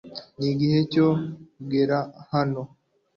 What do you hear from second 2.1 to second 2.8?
hano.